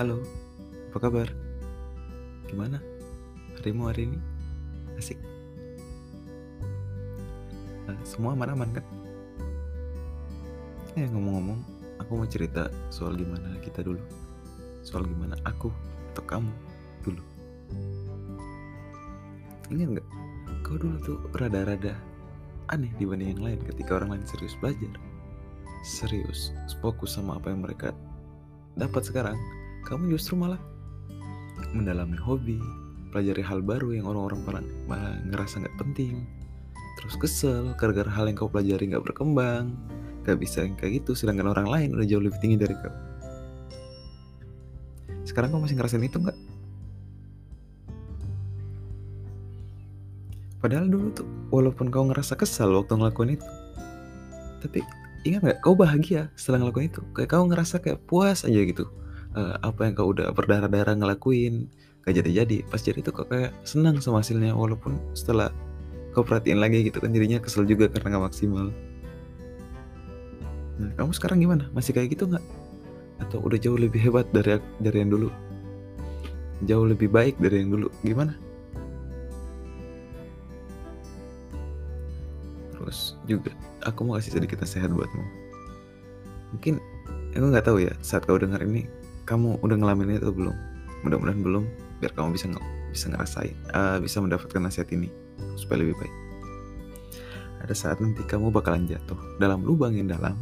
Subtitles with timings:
[0.00, 0.16] Halo,
[0.88, 1.28] apa kabar?
[2.48, 2.80] Gimana?
[3.60, 4.16] Harimu hari ini?
[4.96, 5.20] Asik.
[7.84, 8.84] Nah, semua aman-aman kan?
[10.96, 11.60] Eh ngomong-ngomong,
[12.00, 14.00] aku mau cerita soal gimana kita dulu.
[14.80, 15.68] Soal gimana aku
[16.16, 16.52] atau kamu
[17.04, 17.20] dulu.
[19.68, 20.08] Ingat nggak?
[20.64, 21.92] Kau dulu tuh rada-rada
[22.72, 24.96] aneh dibanding yang lain ketika orang lain serius belajar.
[25.84, 27.92] Serius, fokus sama apa yang mereka
[28.80, 29.59] dapat sekarang.
[29.86, 30.60] Kamu justru malah
[31.74, 32.58] mendalami hobi,
[33.10, 34.40] pelajari hal baru yang orang-orang
[34.86, 36.26] malah ngerasa nggak penting.
[37.00, 39.72] Terus kesel gara-gara hal yang kau pelajari nggak berkembang,
[40.24, 42.92] gak bisa yang kayak gitu, sedangkan orang lain udah jauh lebih tinggi dari kau.
[45.24, 46.38] Sekarang kau masih ngerasain itu nggak?
[50.60, 53.48] Padahal dulu tuh, walaupun kau ngerasa kesal waktu ngelakuin itu,
[54.60, 54.84] tapi
[55.24, 57.00] ingat nggak, kau bahagia setelah ngelakuin itu.
[57.16, 58.84] Kayak kau ngerasa kayak puas aja gitu.
[59.30, 61.70] Uh, apa yang kau udah berdarah-darah ngelakuin,
[62.02, 62.66] gak jadi-jadi.
[62.66, 65.54] Pas jadi itu kau kayak senang sama hasilnya, walaupun setelah
[66.10, 68.74] kau perhatiin lagi gitu kan dirinya kesel juga karena gak maksimal.
[70.82, 71.70] Nah, kamu sekarang gimana?
[71.70, 72.42] Masih kayak gitu nggak?
[73.20, 75.28] Atau udah jauh lebih hebat dari dari yang dulu?
[76.64, 77.92] Jauh lebih baik dari yang dulu?
[78.00, 78.32] Gimana?
[82.80, 83.52] terus juga
[83.84, 85.20] aku mau kasih sedikit nasihat buatmu
[86.56, 86.80] mungkin
[87.36, 88.88] aku nggak tahu ya saat kau dengar ini
[89.30, 90.56] kamu udah ngalamin itu belum?
[91.06, 91.64] Mudah-mudahan belum
[92.02, 92.50] biar kamu bisa
[92.90, 95.06] bisa ngerasain uh, bisa mendapatkan nasihat ini
[95.54, 96.14] supaya lebih baik.
[97.62, 100.34] Ada saat nanti kamu bakalan jatuh dalam lubang yang dalam.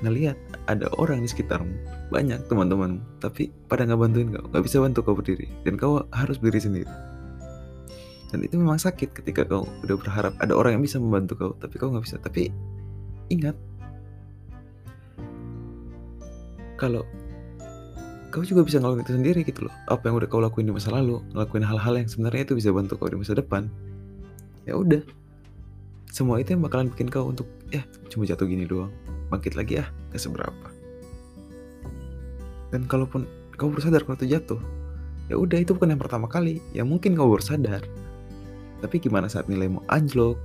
[0.00, 0.34] Ngelihat
[0.66, 5.14] ada orang di sekitarmu banyak teman-temanmu tapi pada nggak bantuin kau nggak bisa bantu kau
[5.14, 6.92] berdiri dan kau harus berdiri sendiri.
[8.30, 11.78] Dan itu memang sakit ketika kau udah berharap ada orang yang bisa membantu kau tapi
[11.78, 12.16] kau nggak bisa.
[12.18, 12.50] Tapi
[13.30, 13.54] ingat
[16.80, 17.04] kalau
[18.32, 19.74] kau juga bisa ngelakuin itu sendiri gitu loh.
[19.90, 22.96] Apa yang udah kau lakuin di masa lalu ngelakuin hal-hal yang sebenarnya itu bisa bantu
[22.96, 23.68] kau di masa depan.
[24.64, 25.04] Ya udah.
[26.08, 28.88] Semua itu yang bakalan bikin kau untuk ya cuma jatuh gini doang.
[29.28, 30.66] Bangkit lagi ya gak seberapa.
[32.72, 33.28] Dan kalaupun
[33.60, 34.62] kau baru sadar kalau itu jatuh
[35.28, 36.62] ya udah itu bukan yang pertama kali.
[36.70, 37.82] Ya mungkin kau baru sadar.
[38.80, 40.38] Tapi gimana saat nilaimu anjlok?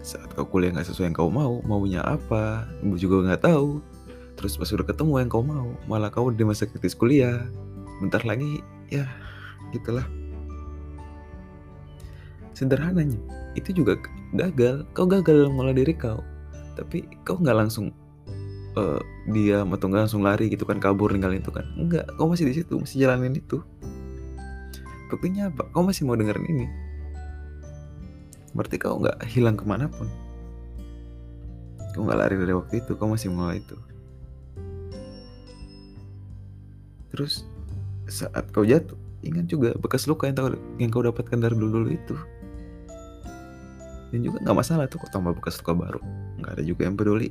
[0.00, 2.64] Saat kau kuliah nggak sesuai yang kau mau, maunya apa?
[2.80, 3.84] Ibu juga nggak tahu.
[4.40, 7.44] Terus pas udah ketemu yang kau mau, malah kau di masa kritis kuliah.
[8.00, 9.04] Bentar lagi, ya
[9.76, 10.08] gitulah.
[12.56, 13.20] Sederhananya,
[13.52, 14.00] itu juga
[14.32, 14.88] gagal.
[14.96, 16.24] Kau gagal mengolah diri kau.
[16.72, 17.92] Tapi kau nggak langsung
[18.80, 19.00] uh,
[19.30, 22.54] dia atau nggak langsung lari gitu kan kabur ninggalin itu kan enggak kau masih di
[22.62, 23.62] situ masih jalanin itu
[25.10, 26.66] buktinya apa kau masih mau dengerin ini
[28.54, 30.06] berarti kau nggak hilang ke mana pun
[31.94, 33.74] kau nggak lari dari waktu itu kau masih mulai itu
[37.10, 37.46] terus
[38.10, 40.48] saat kau jatuh ingat juga bekas luka yang, tahu,
[40.80, 42.16] yang kau dapatkan dari dulu, dulu itu.
[44.10, 46.00] Dan juga nggak masalah tuh kau tambah bekas luka baru.
[46.40, 47.30] Nggak ada juga yang peduli.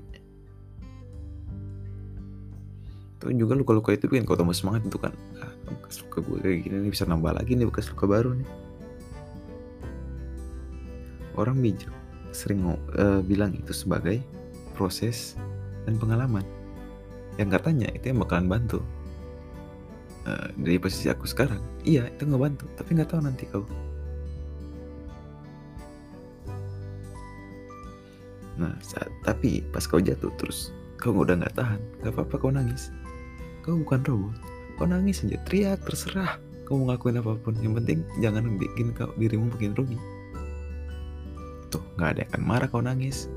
[3.20, 5.12] Tuh juga luka-luka itu bikin kau tambah semangat itu kan.
[5.44, 8.50] Ah, bekas luka gue kayak gini nih bisa nambah lagi nih bekas luka baru nih.
[11.36, 11.92] Orang bijak
[12.32, 12.64] sering
[12.96, 14.24] uh, bilang itu sebagai
[14.78, 15.36] proses
[15.84, 16.46] dan pengalaman.
[17.36, 18.80] Yang katanya itu yang bakalan bantu
[20.26, 21.62] uh, dari posisi aku sekarang?
[21.86, 22.66] Iya itu nggak bantu.
[22.76, 23.64] Tapi nggak tahu nanti kau.
[28.60, 31.80] Nah saat, tapi pas kau jatuh terus kau udah nggak tahan.
[32.04, 32.92] Gak apa-apa kau nangis.
[33.64, 34.36] Kau bukan robot.
[34.76, 35.40] Kau nangis aja.
[35.48, 36.36] Teriak terserah.
[36.68, 37.56] Kau mau ngelakuin apa pun.
[37.64, 40.00] Yang penting jangan bikin kau dirimu makin rugi.
[41.72, 43.32] Tuh nggak ada yang akan marah kau nangis.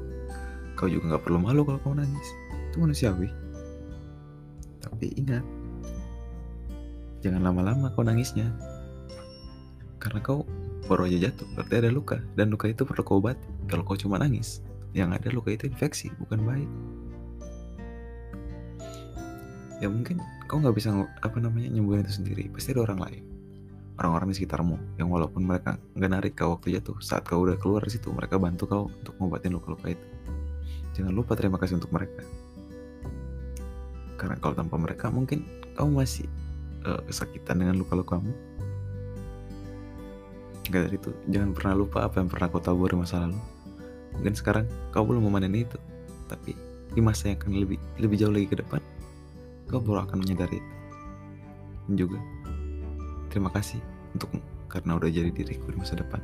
[0.75, 2.28] Kau juga nggak perlu malu kalau kau nangis.
[2.70, 3.31] Itu manusiawi.
[4.82, 5.47] Tapi ingat
[7.22, 8.50] jangan lama-lama kau nangisnya.
[10.03, 10.43] Karena kau
[10.91, 12.19] baru aja jatuh berarti ada luka.
[12.34, 13.47] Dan luka itu perlu kau obati.
[13.71, 14.60] Kalau kau cuma nangis
[14.93, 16.71] yang ada luka itu infeksi bukan baik.
[19.81, 20.19] Ya mungkin
[20.50, 20.93] kau nggak bisa
[21.23, 22.50] apa namanya nyembuhin itu sendiri.
[22.50, 23.23] Pasti ada orang lain.
[23.99, 27.87] Orang-orang di sekitarmu yang walaupun mereka nggak narik kau waktu jatuh saat kau udah keluar
[27.87, 30.06] dari situ mereka bantu kau untuk ngobatin luka-luka itu.
[30.93, 32.23] Jangan lupa terima kasih untuk mereka.
[34.19, 35.43] Karena kalau tanpa mereka mungkin
[35.75, 36.29] kau masih
[36.87, 38.32] uh, kesakitan dengan luka-lukamu
[40.70, 41.11] Gak dari itu.
[41.26, 43.37] Jangan pernah lupa apa yang pernah kau tahu dari masa lalu.
[44.14, 44.64] Mungkin sekarang
[44.94, 45.75] kau belum memanen itu.
[46.31, 46.55] Tapi
[46.93, 48.81] di masa yang akan lebih lebih jauh lagi ke depan
[49.73, 50.61] kau baru akan menyadari
[51.88, 52.20] dan juga
[53.32, 53.81] terima kasih
[54.12, 54.28] untuk
[54.69, 56.20] karena udah jadi diriku di masa depan.